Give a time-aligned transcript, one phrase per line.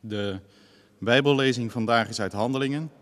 [0.00, 0.40] De
[0.98, 2.92] Bijbellezing vandaag is uit Handelingen,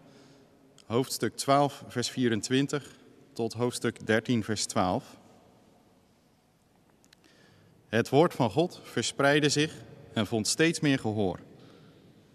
[0.86, 2.90] hoofdstuk 12, vers 24
[3.32, 5.16] tot hoofdstuk 13, vers 12.
[7.88, 9.74] Het woord van God verspreidde zich
[10.12, 11.38] en vond steeds meer gehoor.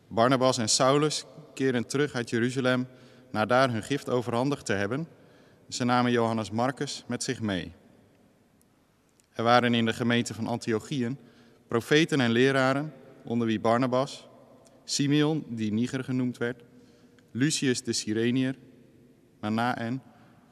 [0.08, 2.88] Barnabas en Saulus keerden terug uit Jeruzalem
[3.32, 5.08] na daar hun gift overhandigd te hebben.
[5.70, 7.72] Ze namen Johannes Marcus met zich mee.
[9.30, 11.18] Er waren in de gemeente van Antiochieën
[11.68, 12.94] profeten en leraren,
[13.24, 14.28] onder wie Barnabas,
[14.84, 16.64] Simeon, die Niger genoemd werd,
[17.32, 18.56] Lucius de Cyrenier,
[19.40, 20.02] Manaen,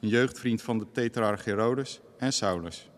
[0.00, 2.90] een jeugdvriend van de tetrarch Herodes en Saulus.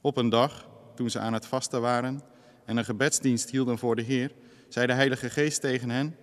[0.00, 2.20] Op een dag, toen ze aan het vasten waren
[2.64, 4.32] en een gebedsdienst hielden voor de Heer,
[4.68, 6.16] zei de Heilige Geest tegen hen: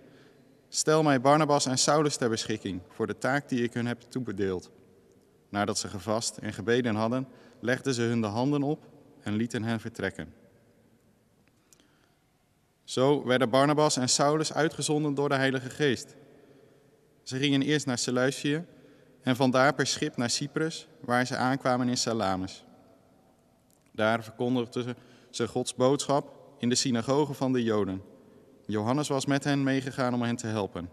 [0.68, 4.70] Stel mij Barnabas en Saulus ter beschikking voor de taak die ik hun heb toebedeeld.
[5.48, 7.28] Nadat ze gevast en gebeden hadden,
[7.60, 8.86] legden ze hun de handen op
[9.20, 10.37] en lieten hen vertrekken.
[12.88, 16.14] Zo werden Barnabas en Saulus uitgezonden door de Heilige Geest.
[17.22, 18.64] Ze gingen eerst naar Seleucië
[19.22, 22.64] en vandaar per schip naar Cyprus, waar ze aankwamen in Salamis.
[23.92, 24.96] Daar verkondigden
[25.30, 28.02] ze Gods boodschap in de synagoge van de Joden.
[28.66, 30.90] Johannes was met hen meegegaan om hen te helpen.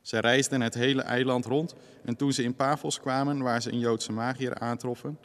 [0.00, 3.78] Zij reisden het hele eiland rond en toen ze in Pavos kwamen, waar ze een
[3.78, 5.18] Joodse magier aantroffen,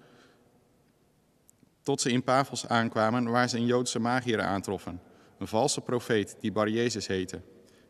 [1.82, 5.02] tot ze in Pavos aankwamen, waar ze een Joodse magier aantroffen,
[5.38, 7.42] een valse profeet die Bar Jezus heette,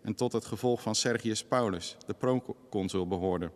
[0.01, 3.51] en tot het gevolg van Sergius Paulus, de proconsul, behoorde.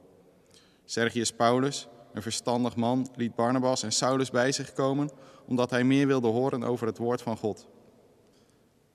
[0.86, 5.10] Sergius Paulus, een verstandig man, liet Barnabas en Saulus bij zich komen,
[5.46, 7.68] omdat hij meer wilde horen over het woord van God.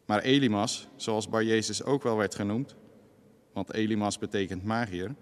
[0.06, 2.74] Maar Elimas, zoals Bar Jezus ook wel werd genoemd,
[3.52, 5.14] want Elimas betekent magier,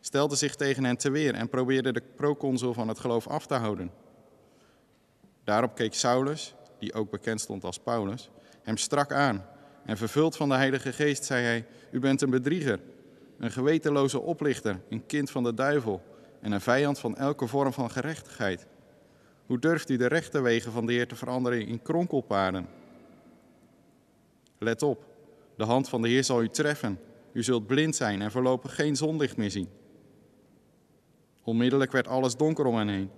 [0.00, 3.54] stelde zich tegen hen te weer en probeerde de proconsul van het geloof af te
[3.54, 3.90] houden.
[5.44, 8.30] Daarop keek Saulus, die ook bekend stond als Paulus,
[8.64, 9.44] hem strak aan
[9.84, 12.80] en vervuld van de Heilige Geest zei hij, u bent een bedrieger,
[13.38, 16.02] een gewetenloze oplichter, een kind van de duivel
[16.40, 18.66] en een vijand van elke vorm van gerechtigheid.
[19.46, 22.66] Hoe durft u de rechte wegen van de Heer te veranderen in kronkelpaden?
[24.58, 25.06] Let op,
[25.56, 27.00] de hand van de Heer zal u treffen.
[27.32, 29.68] U zult blind zijn en voorlopig geen zonlicht meer zien.
[31.42, 33.10] Onmiddellijk werd alles donker om hen heen,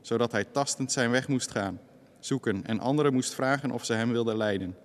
[0.00, 1.80] zodat hij tastend zijn weg moest gaan,
[2.18, 4.76] zoeken en anderen moest vragen of ze hem wilden leiden.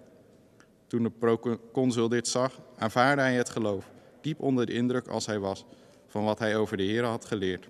[0.88, 3.90] Toen de proconsul dit zag, aanvaarde hij het geloof,
[4.22, 5.66] diep onder de indruk als hij was
[6.08, 7.70] van wat hij over de Heer had geleerd.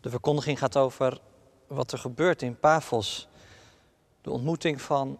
[0.00, 1.20] De verkondiging gaat over
[1.66, 3.28] wat er gebeurt in Pafos.
[4.20, 5.18] De ontmoeting van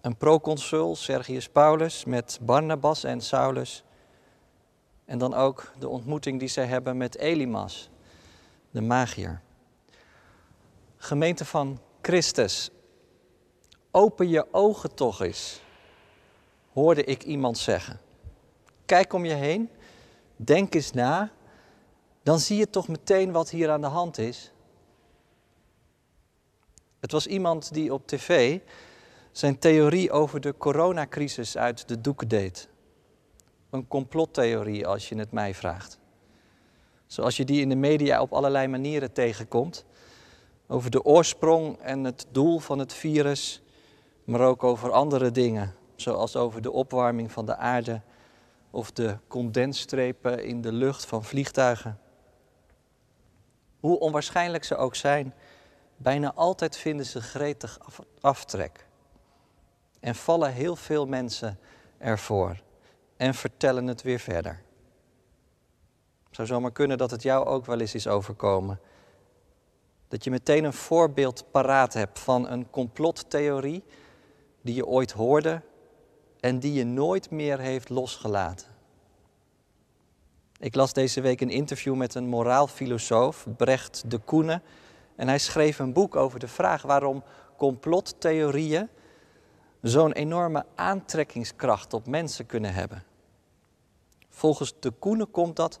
[0.00, 3.84] een proconsul, Sergius Paulus, met Barnabas en Saulus.
[5.04, 7.90] En dan ook de ontmoeting die zij hebben met Elimas,
[8.70, 9.40] de magier.
[10.96, 12.70] Gemeente van Christus,
[13.98, 15.60] open je ogen toch eens,
[16.72, 18.00] hoorde ik iemand zeggen.
[18.86, 19.70] Kijk om je heen,
[20.36, 21.30] denk eens na,
[22.22, 24.52] dan zie je toch meteen wat hier aan de hand is.
[27.00, 28.58] Het was iemand die op tv
[29.32, 32.68] zijn theorie over de coronacrisis uit de doeken deed.
[33.70, 35.98] Een complottheorie, als je het mij vraagt.
[37.06, 39.84] Zoals je die in de media op allerlei manieren tegenkomt.
[40.66, 43.62] Over de oorsprong en het doel van het virus,
[44.28, 48.00] maar ook over andere dingen, zoals over de opwarming van de aarde
[48.70, 52.00] of de condensstrepen in de lucht van vliegtuigen.
[53.80, 55.34] Hoe onwaarschijnlijk ze ook zijn,
[55.96, 57.78] bijna altijd vinden ze gretig
[58.20, 58.86] aftrek.
[60.00, 61.58] En vallen heel veel mensen
[61.98, 62.62] ervoor
[63.16, 64.62] en vertellen het weer verder.
[66.26, 68.80] Het zou zomaar kunnen dat het jou ook wel eens is overkomen.
[70.08, 73.84] Dat je meteen een voorbeeld paraat hebt van een complottheorie
[74.68, 75.62] die je ooit hoorde
[76.40, 78.66] en die je nooit meer heeft losgelaten.
[80.58, 84.62] Ik las deze week een interview met een moraalfilosoof, Brecht de Koene,
[85.16, 87.22] en hij schreef een boek over de vraag waarom
[87.56, 88.88] complottheorieën
[89.82, 93.04] zo'n enorme aantrekkingskracht op mensen kunnen hebben.
[94.28, 95.78] Volgens de Koene komt dat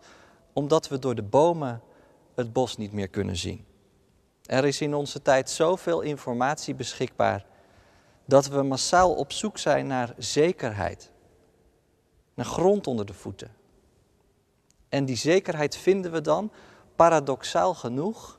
[0.52, 1.82] omdat we door de bomen
[2.34, 3.64] het bos niet meer kunnen zien.
[4.42, 7.46] Er is in onze tijd zoveel informatie beschikbaar
[8.28, 11.10] dat we massaal op zoek zijn naar zekerheid,
[12.34, 13.50] naar grond onder de voeten.
[14.88, 16.52] En die zekerheid vinden we dan,
[16.96, 18.38] paradoxaal genoeg,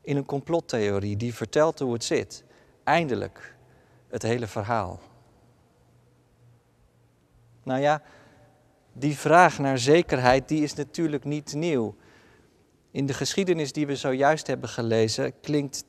[0.00, 2.44] in een complottheorie die vertelt hoe het zit.
[2.82, 3.56] Eindelijk
[4.08, 5.00] het hele verhaal.
[7.62, 8.02] Nou ja,
[8.92, 11.94] die vraag naar zekerheid die is natuurlijk niet nieuw.
[12.90, 15.84] In de geschiedenis die we zojuist hebben gelezen klinkt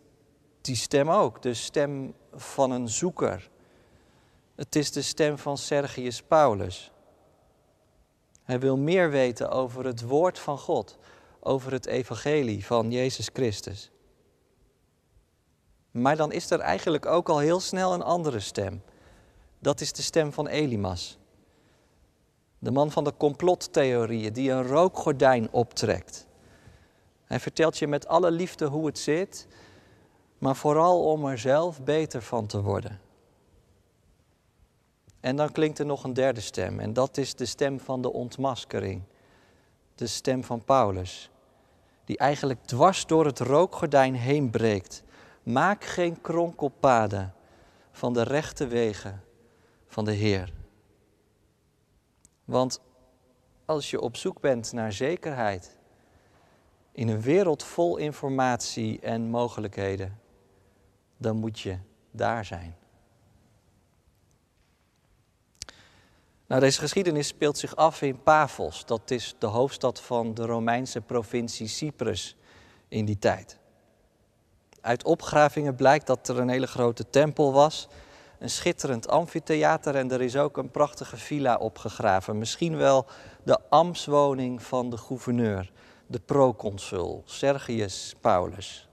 [0.61, 3.49] die stem ook, de stem van een zoeker.
[4.55, 6.91] Het is de stem van Sergius Paulus.
[8.43, 10.97] Hij wil meer weten over het woord van God,
[11.39, 13.91] over het evangelie van Jezus Christus.
[15.91, 18.81] Maar dan is er eigenlijk ook al heel snel een andere stem.
[19.59, 21.17] Dat is de stem van Elimas.
[22.59, 26.27] De man van de complottheorieën die een rookgordijn optrekt.
[27.25, 29.47] Hij vertelt je met alle liefde hoe het zit,
[30.45, 32.99] maar vooral om er zelf beter van te worden.
[35.19, 38.13] En dan klinkt er nog een derde stem en dat is de stem van de
[38.13, 39.01] ontmaskering.
[39.95, 41.29] De stem van Paulus,
[42.03, 45.03] die eigenlijk dwars door het rookgordijn heen breekt.
[45.43, 47.33] Maak geen kronkelpaden
[47.91, 49.23] van de rechte wegen
[49.87, 50.53] van de Heer.
[52.43, 52.81] Want
[53.65, 55.77] als je op zoek bent naar zekerheid
[56.91, 60.23] in een wereld vol informatie en mogelijkheden,
[61.17, 61.77] dan moet je
[62.11, 62.75] daar zijn.
[66.47, 68.85] Nou, deze geschiedenis speelt zich af in Pavos.
[68.85, 72.35] Dat is de hoofdstad van de Romeinse provincie Cyprus
[72.87, 73.57] in die tijd.
[74.81, 77.87] Uit opgravingen blijkt dat er een hele grote tempel was,
[78.39, 82.37] een schitterend amfitheater en er is ook een prachtige villa opgegraven.
[82.37, 83.05] Misschien wel
[83.43, 85.71] de ambtswoning van de gouverneur,
[86.07, 88.84] de proconsul Sergius Paulus.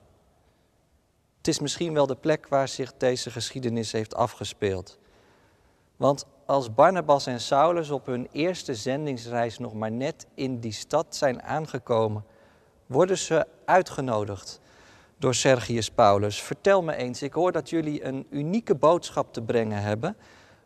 [1.43, 4.99] Het is misschien wel de plek waar zich deze geschiedenis heeft afgespeeld.
[5.97, 11.17] Want als Barnabas en Saulus op hun eerste zendingsreis nog maar net in die stad
[11.17, 12.25] zijn aangekomen,
[12.87, 14.61] worden ze uitgenodigd
[15.19, 16.43] door Sergius Paulus.
[16.43, 20.17] Vertel me eens, ik hoor dat jullie een unieke boodschap te brengen hebben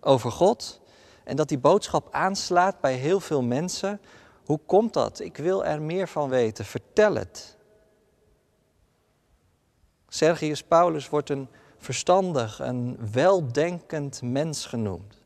[0.00, 0.81] over God
[1.25, 4.00] en dat die boodschap aanslaat bij heel veel mensen.
[4.44, 5.20] Hoe komt dat?
[5.20, 6.64] Ik wil er meer van weten.
[6.64, 7.56] Vertel het.
[10.08, 11.49] Sergius Paulus wordt een
[11.79, 15.23] verstandig, een weldenkend mens genoemd.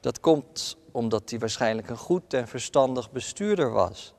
[0.00, 4.14] Dat komt omdat hij waarschijnlijk een goed en verstandig bestuurder was.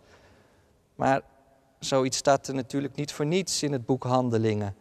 [0.95, 1.21] Maar
[1.79, 4.75] zoiets staat er natuurlijk niet voor niets in het boek Handelingen.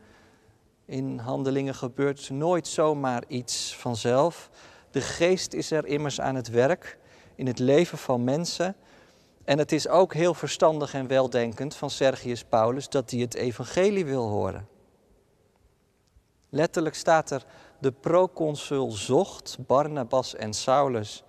[0.84, 4.50] In Handelingen gebeurt nooit zomaar iets vanzelf.
[4.90, 6.98] De geest is er immers aan het werk
[7.34, 8.76] in het leven van mensen.
[9.44, 14.04] En het is ook heel verstandig en weldenkend van Sergius Paulus dat hij het evangelie
[14.04, 14.68] wil horen.
[16.48, 17.44] Letterlijk staat er,
[17.78, 21.24] de proconsul zocht Barnabas en Saulus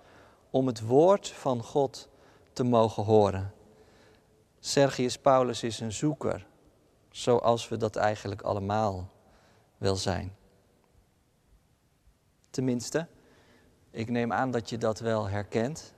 [0.50, 2.08] om het woord van God
[2.52, 3.52] te mogen horen.
[4.60, 6.46] Sergius Paulus is een zoeker,
[7.10, 9.08] zoals we dat eigenlijk allemaal
[9.76, 10.36] wel zijn.
[12.50, 13.06] Tenminste,
[13.90, 15.93] ik neem aan dat je dat wel herkent.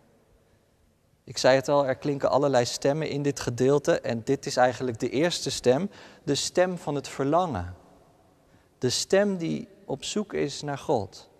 [1.26, 4.98] Ik zei het al, er klinken allerlei stemmen in dit gedeelte en dit is eigenlijk
[4.98, 5.90] de eerste stem,
[6.22, 7.74] de stem van het verlangen.
[8.78, 11.30] De stem die op zoek is naar God,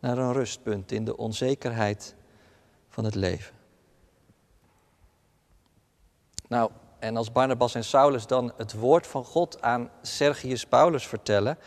[0.00, 2.14] naar een rustpunt in de onzekerheid
[2.88, 3.54] van het leven.
[6.48, 11.58] Nou, en als Barnabas en Saulus dan het woord van God aan Sergius Paulus vertellen,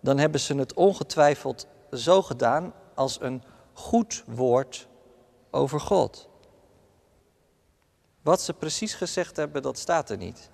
[0.00, 3.42] dan hebben ze het ongetwijfeld zo gedaan als een
[3.72, 4.88] goed woord
[5.50, 6.28] over God.
[8.26, 10.50] Wat ze precies gezegd hebben, dat staat er niet.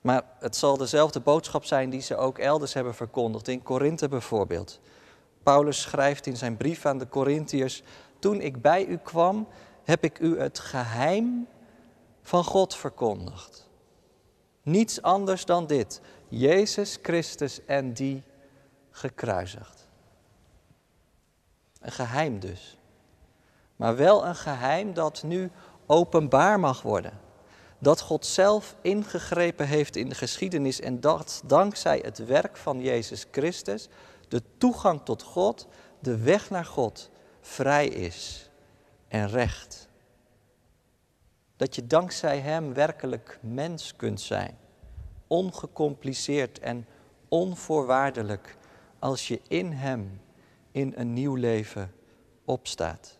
[0.00, 4.80] Maar het zal dezelfde boodschap zijn die ze ook elders hebben verkondigd, in Korinthe bijvoorbeeld.
[5.42, 7.82] Paulus schrijft in zijn brief aan de Corinthiërs:
[8.18, 9.48] Toen ik bij u kwam,
[9.84, 11.48] heb ik u het geheim
[12.22, 13.68] van God verkondigd.
[14.62, 18.22] Niets anders dan dit: Jezus Christus en die
[18.90, 19.86] gekruisigd.
[21.80, 22.78] Een geheim dus.
[23.76, 25.50] Maar wel een geheim dat nu
[25.86, 27.24] openbaar mag worden
[27.78, 33.26] dat God zelf ingegrepen heeft in de geschiedenis en dat dankzij het werk van Jezus
[33.30, 33.88] Christus
[34.28, 35.66] de toegang tot God,
[35.98, 38.50] de weg naar God, vrij is
[39.08, 39.88] en recht.
[41.56, 44.58] Dat je dankzij Hem werkelijk mens kunt zijn,
[45.26, 46.86] ongecompliceerd en
[47.28, 48.56] onvoorwaardelijk
[48.98, 50.20] als je in Hem
[50.70, 51.92] in een nieuw leven
[52.44, 53.15] opstaat.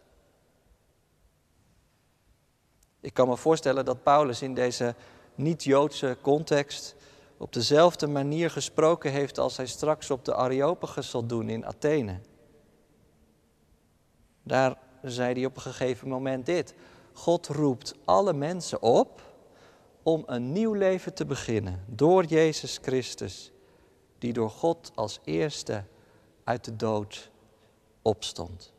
[3.07, 4.95] Ik kan me voorstellen dat Paulus in deze
[5.35, 6.95] niet-Joodse context
[7.37, 12.21] op dezelfde manier gesproken heeft als hij straks op de Areopagus zal doen in Athene.
[14.43, 16.75] Daar zei hij op een gegeven moment dit.
[17.13, 19.23] God roept alle mensen op
[20.03, 23.53] om een nieuw leven te beginnen door Jezus Christus,
[24.19, 25.85] die door God als eerste
[26.45, 27.31] uit de dood
[28.03, 28.75] opstond.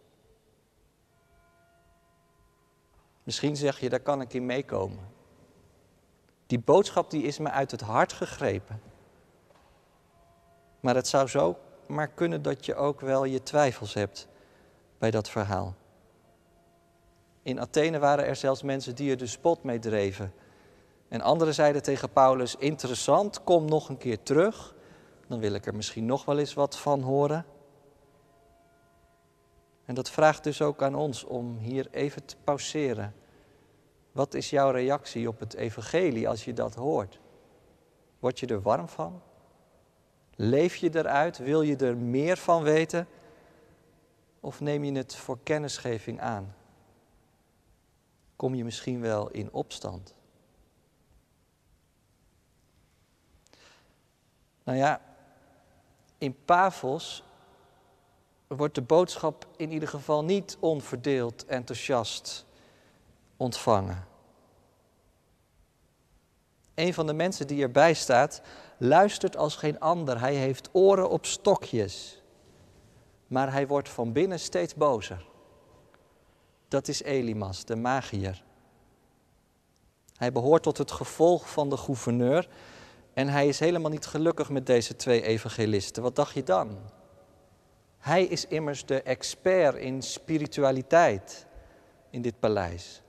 [3.28, 5.00] Misschien zeg je, daar kan ik in meekomen.
[6.46, 8.82] Die boodschap die is me uit het hart gegrepen.
[10.80, 11.58] Maar het zou zo
[11.88, 14.28] maar kunnen dat je ook wel je twijfels hebt
[14.98, 15.76] bij dat verhaal.
[17.42, 20.34] In Athene waren er zelfs mensen die er de spot mee dreven.
[21.08, 24.76] En anderen zeiden tegen Paulus: Interessant, kom nog een keer terug.
[25.28, 27.46] Dan wil ik er misschien nog wel eens wat van horen.
[29.88, 33.16] En dat vraagt dus ook aan ons om hier even te pauzeren.
[34.12, 37.20] Wat is jouw reactie op het evangelie als je dat hoort?
[38.20, 39.22] Word je er warm van?
[40.36, 41.38] Leef je eruit?
[41.38, 43.08] Wil je er meer van weten?
[44.40, 46.56] Of neem je het voor kennisgeving aan?
[48.36, 50.14] Kom je misschien wel in opstand?
[54.64, 55.02] Nou ja,
[56.18, 57.24] in Pavos
[58.48, 62.46] wordt de boodschap in ieder geval niet onverdeeld enthousiast
[63.38, 64.08] ontvangen.
[66.76, 68.42] Een van de mensen die erbij staat,
[68.78, 70.20] luistert als geen ander.
[70.20, 72.22] Hij heeft oren op stokjes.
[73.28, 75.26] Maar hij wordt van binnen steeds bozer.
[76.68, 78.44] Dat is Elimas, de magier.
[80.14, 82.50] Hij behoort tot het gevolg van de gouverneur.
[83.14, 86.04] En hij is helemaal niet gelukkig met deze twee evangelisten.
[86.04, 86.78] Wat dacht je dan?
[87.98, 91.46] Hij is immers de expert in spiritualiteit
[92.10, 93.02] in dit paleis.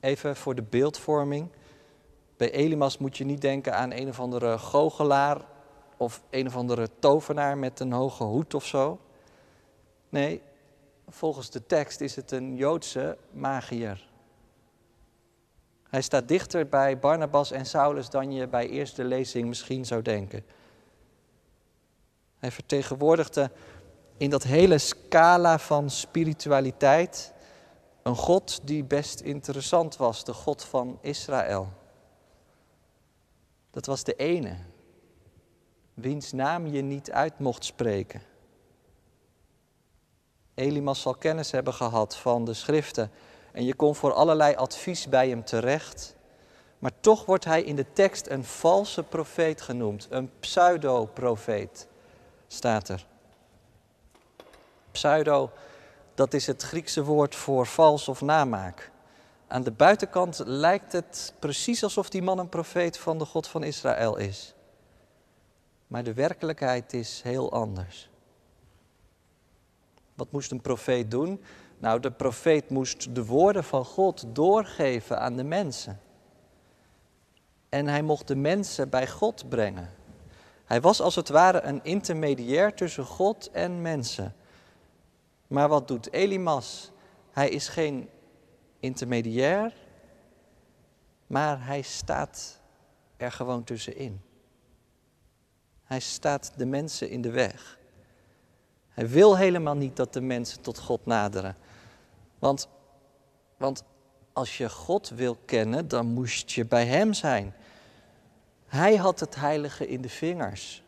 [0.00, 1.48] Even voor de beeldvorming.
[2.36, 5.40] Bij Elimas moet je niet denken aan een of andere goochelaar
[5.96, 8.98] of een of andere tovenaar met een hoge hoed of zo.
[10.08, 10.42] Nee,
[11.08, 14.08] volgens de tekst is het een Joodse magier.
[15.88, 20.44] Hij staat dichter bij Barnabas en Saulus dan je bij eerste lezing misschien zou denken.
[22.44, 23.50] Hij vertegenwoordigde
[24.16, 27.32] in dat hele scala van spiritualiteit
[28.02, 31.68] een God die best interessant was, de God van Israël.
[33.70, 34.56] Dat was de ene,
[35.94, 38.22] wiens naam je niet uit mocht spreken.
[40.54, 43.10] Elimas zal kennis hebben gehad van de schriften
[43.52, 46.16] en je kon voor allerlei advies bij hem terecht.
[46.78, 51.88] Maar toch wordt hij in de tekst een valse profeet genoemd, een pseudo-profeet,
[52.54, 53.06] staat er.
[54.90, 55.50] Pseudo,
[56.14, 58.90] dat is het Griekse woord voor vals of namaak.
[59.46, 63.62] Aan de buitenkant lijkt het precies alsof die man een profeet van de God van
[63.62, 64.54] Israël is.
[65.86, 68.10] Maar de werkelijkheid is heel anders.
[70.14, 71.44] Wat moest een profeet doen?
[71.78, 76.00] Nou, de profeet moest de woorden van God doorgeven aan de mensen.
[77.68, 79.90] En hij mocht de mensen bij God brengen.
[80.74, 84.34] Hij was als het ware een intermediair tussen God en mensen.
[85.46, 86.90] Maar wat doet Elimas?
[87.30, 88.08] Hij is geen
[88.80, 89.72] intermediair,
[91.26, 92.60] maar hij staat
[93.16, 94.20] er gewoon tussenin.
[95.84, 97.78] Hij staat de mensen in de weg.
[98.88, 101.56] Hij wil helemaal niet dat de mensen tot God naderen.
[102.38, 102.68] Want,
[103.56, 103.84] want
[104.32, 107.54] als je God wil kennen, dan moest je bij Hem zijn.
[108.74, 110.82] Hij had het heilige in de vingers.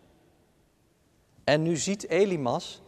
[1.45, 2.83] En nu ziet Elimas,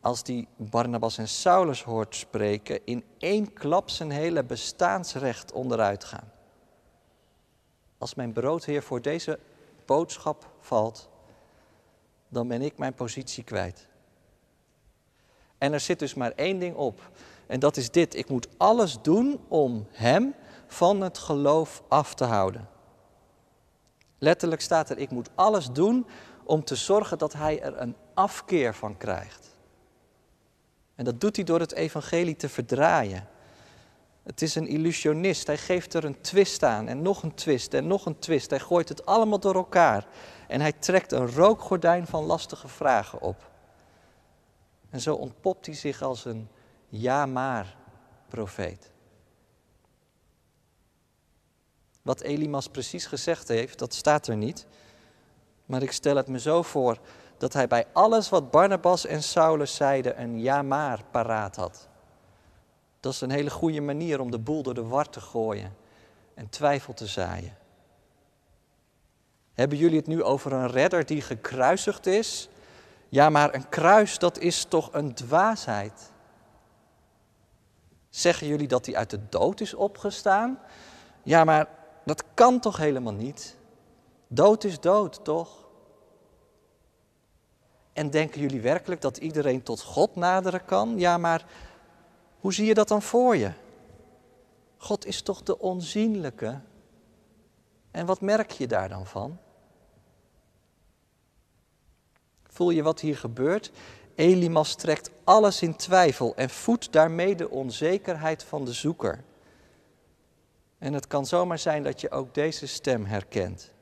[0.00, 6.32] als die Barnabas en Saulus hoort spreken, in één klap zijn hele bestaansrecht onderuit gaan.
[7.98, 9.38] Als mijn broodheer voor deze
[9.84, 11.08] boodschap valt,
[12.28, 13.86] dan ben ik mijn positie kwijt.
[15.58, 17.10] En er zit dus maar één ding op.
[17.46, 18.14] En dat is dit.
[18.14, 20.34] Ik moet alles doen om hem
[20.66, 22.76] van het geloof af te houden.
[24.18, 26.06] Letterlijk staat er, ik moet alles doen
[26.44, 29.56] om te zorgen dat hij er een afkeer van krijgt.
[30.94, 33.28] En dat doet hij door het evangelie te verdraaien.
[34.22, 35.46] Het is een illusionist.
[35.46, 38.50] Hij geeft er een twist aan en nog een twist en nog een twist.
[38.50, 40.06] Hij gooit het allemaal door elkaar.
[40.48, 43.50] En hij trekt een rookgordijn van lastige vragen op.
[44.90, 46.48] En zo ontpopt hij zich als een
[46.88, 47.76] ja-maar
[48.28, 48.90] profeet.
[52.08, 54.66] Wat Elimas precies gezegd heeft, dat staat er niet.
[55.66, 56.98] Maar ik stel het me zo voor
[57.38, 61.88] dat hij bij alles wat Barnabas en Saulus zeiden een ja-maar paraat had.
[63.00, 65.76] Dat is een hele goede manier om de boel door de war te gooien
[66.34, 67.56] en twijfel te zaaien.
[69.52, 72.48] Hebben jullie het nu over een redder die gekruisigd is?
[73.08, 76.12] Ja, maar een kruis, dat is toch een dwaasheid?
[78.10, 80.58] Zeggen jullie dat hij uit de dood is opgestaan?
[81.22, 81.76] Ja, maar
[82.08, 83.56] dat kan toch helemaal niet?
[84.28, 85.68] Dood is dood, toch?
[87.92, 90.98] En denken jullie werkelijk dat iedereen tot God naderen kan?
[90.98, 91.46] Ja, maar
[92.40, 93.52] hoe zie je dat dan voor je?
[94.76, 96.60] God is toch de onzienlijke?
[97.90, 99.38] En wat merk je daar dan van?
[102.42, 103.70] Voel je wat hier gebeurt?
[104.14, 109.24] Elimas trekt alles in twijfel en voedt daarmee de onzekerheid van de zoeker.
[110.78, 113.72] En het kan zomaar zijn dat je ook deze stem herkent.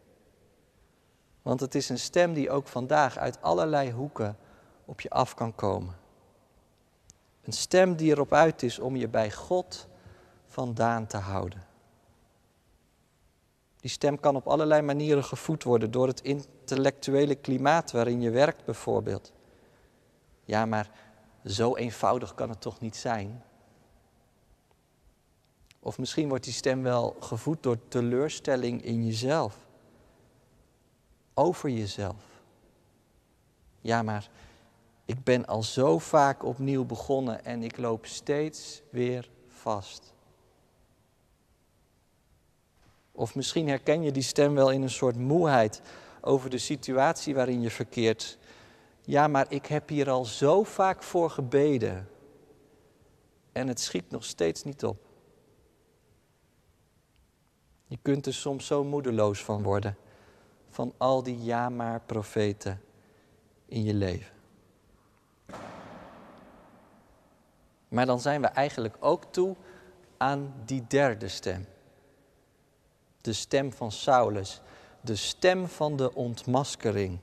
[1.43, 4.37] Want het is een stem die ook vandaag uit allerlei hoeken
[4.85, 5.97] op je af kan komen.
[7.43, 9.88] Een stem die erop uit is om je bij God
[10.47, 11.65] vandaan te houden.
[13.81, 18.65] Die stem kan op allerlei manieren gevoed worden door het intellectuele klimaat waarin je werkt
[18.65, 19.33] bijvoorbeeld.
[20.45, 20.91] Ja, maar
[21.45, 23.45] zo eenvoudig kan het toch niet zijn?
[25.87, 29.57] Of misschien wordt die stem wel gevoed door teleurstelling in jezelf.
[31.35, 32.23] Over jezelf.
[33.81, 34.31] Ja, maar
[35.05, 40.14] ik ben al zo vaak opnieuw begonnen en ik loop steeds weer vast.
[43.12, 45.83] Of misschien herken je die stem wel in een soort moeheid
[46.21, 48.38] over de situatie waarin je verkeert.
[49.00, 52.09] Ja, maar ik heb hier al zo vaak voor gebeden
[53.52, 55.06] en het schiet nog steeds niet op.
[57.87, 59.97] Je kunt er soms zo moedeloos van worden,
[60.69, 62.81] van al die ja maar profeten
[63.66, 64.35] in je leven.
[67.88, 69.57] Maar dan zijn we eigenlijk ook toe
[70.16, 71.66] aan die derde stem.
[73.21, 74.61] De stem van Saulus,
[75.00, 77.19] de stem van de ontmaskering.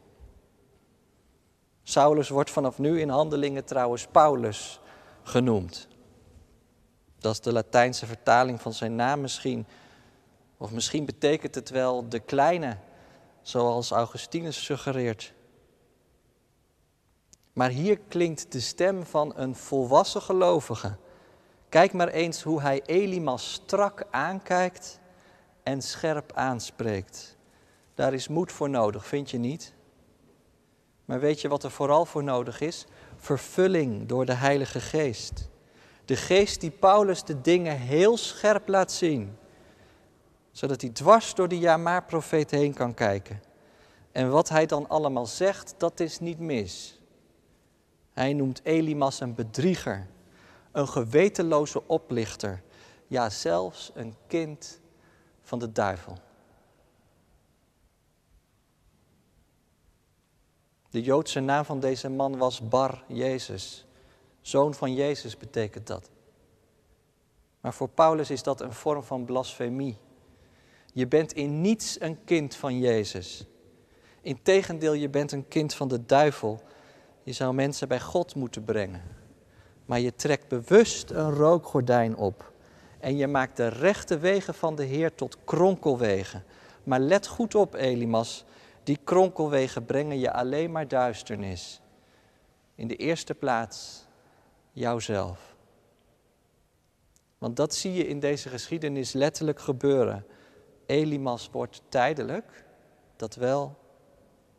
[1.84, 4.79] Saulus wordt vanaf nu in handelingen trouwens Paulus
[5.24, 5.88] genoemd.
[7.20, 9.65] Dat is de Latijnse vertaling van zijn naam misschien.
[10.63, 12.77] Of misschien betekent het wel de kleine,
[13.41, 15.34] zoals Augustinus suggereert.
[17.53, 20.96] Maar hier klinkt de stem van een volwassen gelovige.
[21.70, 25.00] Kijk maar eens hoe hij Elimas strak aankijkt
[25.63, 27.38] en scherp aanspreekt.
[27.93, 29.74] Daar is moed voor nodig, vind je niet?
[31.05, 32.86] Maar weet je wat er vooral voor nodig is?
[33.17, 35.50] Vervulling door de Heilige Geest.
[36.05, 39.38] De geest die Paulus de dingen heel scherp laat zien,
[40.53, 43.42] zodat hij dwars door de Jamaar-profeet heen kan kijken.
[44.11, 47.01] En wat hij dan allemaal zegt, dat is niet mis.
[48.11, 50.07] Hij noemt Elimas een bedrieger,
[50.72, 52.63] een gewetenloze oplichter,
[53.07, 54.79] ja zelfs een kind
[55.42, 56.18] van de duivel.
[60.89, 63.85] De Joodse naam van deze man was Bar Jezus.
[64.42, 66.09] Zoon van Jezus betekent dat.
[67.61, 69.98] Maar voor Paulus is dat een vorm van blasfemie.
[70.94, 73.48] Je bent in niets een kind van Jezus.
[74.22, 76.62] Integendeel, je bent een kind van de duivel
[77.24, 79.01] je zou mensen bij God moeten brengen.
[79.86, 82.51] Maar je trekt bewust een rookgordijn op.
[83.00, 86.44] En je maakt de rechte wegen van de Heer tot kronkelwegen.
[86.84, 88.46] Maar let goed op, Elimas.
[88.84, 91.82] Die kronkelwegen brengen je alleen maar duisternis.
[92.75, 94.06] In de eerste plaats
[94.72, 95.56] jouzelf.
[97.38, 100.25] Want dat zie je in deze geschiedenis letterlijk gebeuren.
[100.85, 102.65] Elimas wordt tijdelijk,
[103.15, 103.75] dat wel,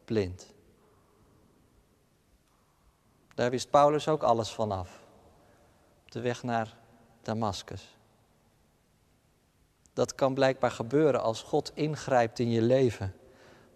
[0.05, 0.55] blind.
[3.35, 5.01] Daar wist Paulus ook alles van af.
[6.05, 6.77] Op de weg naar
[7.23, 7.97] Damascus.
[9.93, 13.15] Dat kan blijkbaar gebeuren als God ingrijpt in je leven.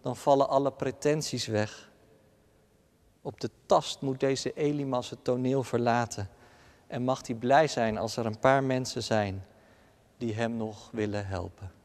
[0.01, 1.91] Dan vallen alle pretenties weg.
[3.23, 6.29] Op de tast moet deze Elimas het toneel verlaten.
[6.87, 9.47] En mag hij blij zijn als er een paar mensen zijn
[10.17, 11.78] die hem nog willen helpen.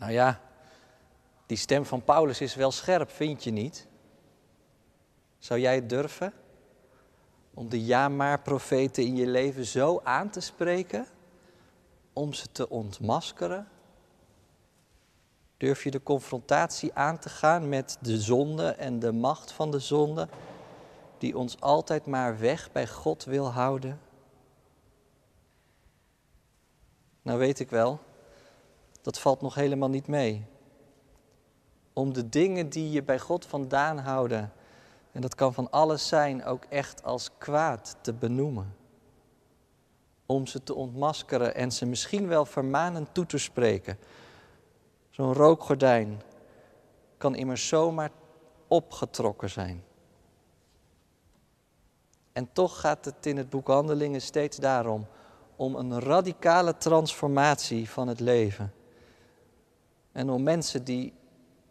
[0.00, 0.40] Nou ja,
[1.46, 3.86] die stem van Paulus is wel scherp, vind je niet?
[5.38, 6.32] Zou jij het durven
[7.54, 11.06] om de ja-maar-profeten in je leven zo aan te spreken,
[12.12, 13.68] om ze te ontmaskeren?
[15.56, 19.78] Durf je de confrontatie aan te gaan met de zonde en de macht van de
[19.78, 20.28] zonde,
[21.18, 24.00] die ons altijd maar weg bij God wil houden?
[27.22, 28.00] Nou weet ik wel,
[29.02, 30.46] dat valt nog helemaal niet mee.
[31.92, 34.52] Om de dingen die je bij God vandaan houden
[35.12, 38.76] en dat kan van alles zijn, ook echt als kwaad te benoemen.
[40.26, 43.98] Om ze te ontmaskeren en ze misschien wel vermanend toe te spreken.
[45.10, 46.22] Zo'n rookgordijn
[47.16, 48.10] kan immers zomaar
[48.68, 49.84] opgetrokken zijn.
[52.32, 55.06] En toch gaat het in het boek Handelingen steeds daarom
[55.56, 58.72] om een radicale transformatie van het leven.
[60.12, 61.12] En om mensen die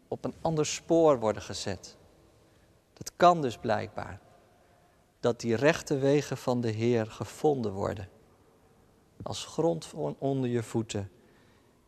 [0.08, 1.96] op een ander spoor worden gezet.
[2.94, 4.20] Het kan dus blijkbaar
[5.20, 8.08] dat die rechte wegen van de Heer gevonden worden.
[9.22, 11.10] Als grond onder je voeten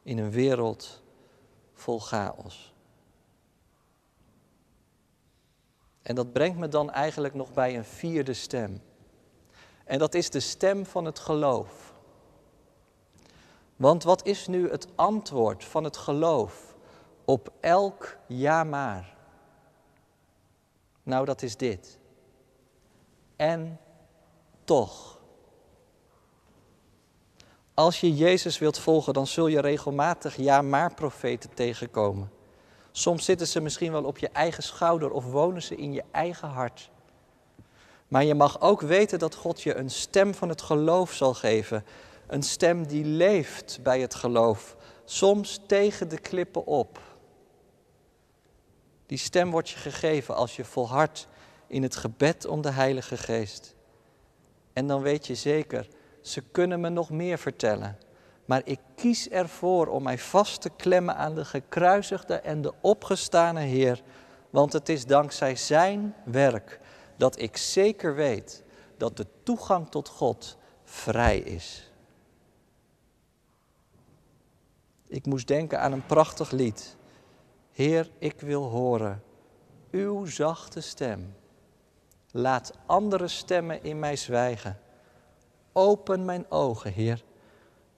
[0.02, 1.02] in een wereld
[1.74, 2.74] vol chaos.
[6.02, 8.82] En dat brengt me dan eigenlijk nog bij een vierde stem.
[9.84, 11.91] En dat is de stem van het geloof.
[13.82, 16.74] Want wat is nu het antwoord van het geloof
[17.24, 19.14] op elk ja maar?
[21.02, 21.98] Nou, dat is dit.
[23.36, 23.80] En
[24.64, 25.20] toch.
[27.74, 32.30] Als je Jezus wilt volgen, dan zul je regelmatig ja maar profeten tegenkomen.
[32.90, 36.48] Soms zitten ze misschien wel op je eigen schouder of wonen ze in je eigen
[36.48, 36.90] hart.
[38.08, 41.84] Maar je mag ook weten dat God je een stem van het geloof zal geven.
[42.32, 47.00] Een stem die leeft bij het geloof, soms tegen de klippen op.
[49.06, 51.28] Die stem wordt je gegeven als je volhardt
[51.66, 53.74] in het gebed om de Heilige Geest.
[54.72, 55.88] En dan weet je zeker,
[56.20, 57.98] ze kunnen me nog meer vertellen.
[58.44, 63.60] Maar ik kies ervoor om mij vast te klemmen aan de gekruisigde en de opgestane
[63.60, 64.02] Heer.
[64.50, 66.80] Want het is dankzij Zijn werk
[67.16, 68.62] dat ik zeker weet
[68.96, 71.91] dat de toegang tot God vrij is.
[75.12, 76.96] Ik moest denken aan een prachtig lied.
[77.72, 79.22] Heer, ik wil horen
[79.90, 81.34] uw zachte stem.
[82.30, 84.78] Laat andere stemmen in mij zwijgen.
[85.72, 87.24] Open mijn ogen, Heer,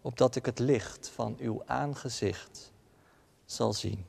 [0.00, 2.72] opdat ik het licht van uw aangezicht
[3.44, 4.06] zal zien.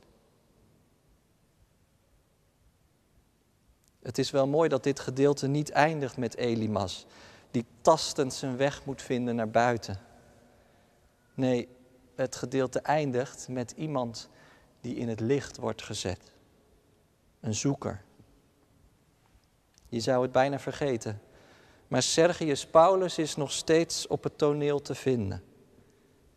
[4.02, 7.06] Het is wel mooi dat dit gedeelte niet eindigt met Elimas,
[7.50, 10.00] die tastend zijn weg moet vinden naar buiten.
[11.34, 11.75] Nee,
[12.16, 14.28] het gedeelte eindigt met iemand
[14.80, 16.32] die in het licht wordt gezet.
[17.40, 18.02] Een zoeker.
[19.88, 21.20] Je zou het bijna vergeten.
[21.88, 25.42] Maar Sergius Paulus is nog steeds op het toneel te vinden.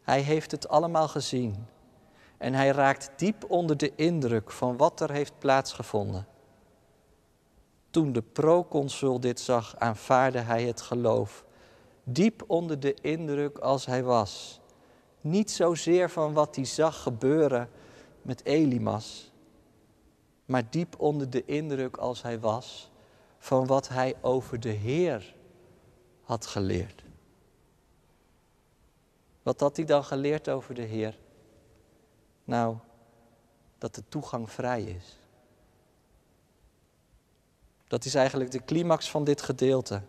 [0.02, 1.65] Hij heeft het allemaal gezien.
[2.38, 6.28] En hij raakt diep onder de indruk van wat er heeft plaatsgevonden.
[7.89, 11.46] Toen de proconsul dit zag, aanvaarde hij het geloof.
[12.04, 14.59] Diep onder de indruk als hij was.
[15.21, 17.69] Niet zozeer van wat hij zag gebeuren
[18.21, 19.32] met Elimas,
[20.45, 22.91] maar diep onder de indruk als hij was
[23.38, 25.36] van wat hij over de Heer
[26.21, 27.03] had geleerd.
[29.43, 31.17] Wat had hij dan geleerd over de Heer?
[32.43, 32.77] Nou,
[33.77, 35.17] dat de toegang vrij is.
[37.88, 40.01] Dat is eigenlijk de climax van dit gedeelte.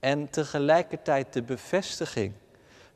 [0.00, 2.34] En tegelijkertijd de bevestiging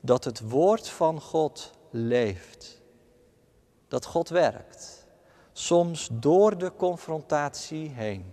[0.04, 2.82] dat het woord van God leeft.
[3.88, 5.06] Dat God werkt.
[5.52, 8.32] Soms door de confrontatie heen.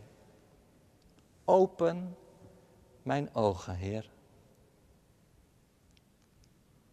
[1.45, 2.17] Open
[3.03, 4.09] mijn ogen, Heer.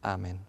[0.01, 0.48] Amen.